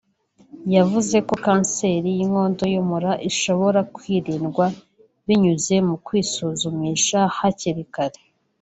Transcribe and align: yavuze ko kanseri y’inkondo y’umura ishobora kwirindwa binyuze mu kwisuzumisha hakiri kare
yavuze 0.75 1.17
ko 1.27 1.33
kanseri 1.45 2.07
y’inkondo 2.17 2.63
y’umura 2.73 3.11
ishobora 3.29 3.79
kwirindwa 3.95 4.65
binyuze 5.25 5.75
mu 5.87 5.95
kwisuzumisha 6.05 7.19
hakiri 7.37 7.83
kare 7.95 8.21